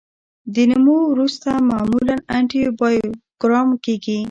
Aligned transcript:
د 0.53 0.55
نمو 0.69 0.97
وروسته 1.11 1.49
معمولا 1.69 2.15
انټي 2.35 2.61
بایوګرام 2.79 3.69
کیږي. 3.85 4.17